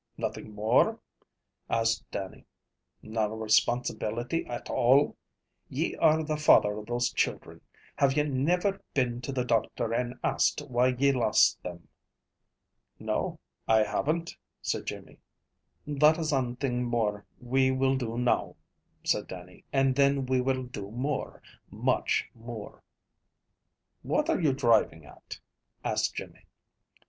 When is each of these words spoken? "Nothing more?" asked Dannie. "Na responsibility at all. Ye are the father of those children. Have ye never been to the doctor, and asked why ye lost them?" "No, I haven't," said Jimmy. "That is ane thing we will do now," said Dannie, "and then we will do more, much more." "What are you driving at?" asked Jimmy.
"Nothing 0.17 0.55
more?" 0.55 0.99
asked 1.69 2.09
Dannie. 2.09 2.47
"Na 3.03 3.27
responsibility 3.27 4.43
at 4.47 4.67
all. 4.67 5.15
Ye 5.69 5.95
are 5.97 6.23
the 6.23 6.37
father 6.37 6.79
of 6.79 6.87
those 6.87 7.11
children. 7.13 7.61
Have 7.97 8.17
ye 8.17 8.23
never 8.23 8.81
been 8.95 9.21
to 9.21 9.31
the 9.31 9.45
doctor, 9.45 9.93
and 9.93 10.15
asked 10.23 10.61
why 10.61 10.87
ye 10.87 11.11
lost 11.11 11.61
them?" 11.61 11.87
"No, 12.97 13.39
I 13.67 13.83
haven't," 13.83 14.35
said 14.59 14.87
Jimmy. 14.87 15.19
"That 15.85 16.17
is 16.17 16.33
ane 16.33 16.55
thing 16.55 16.89
we 17.39 17.69
will 17.69 17.95
do 17.95 18.17
now," 18.17 18.55
said 19.03 19.27
Dannie, 19.27 19.65
"and 19.71 19.95
then 19.95 20.25
we 20.25 20.41
will 20.41 20.63
do 20.63 20.89
more, 20.89 21.43
much 21.69 22.27
more." 22.33 22.81
"What 24.01 24.31
are 24.31 24.41
you 24.41 24.51
driving 24.53 25.05
at?" 25.05 25.39
asked 25.83 26.15
Jimmy. 26.15 26.45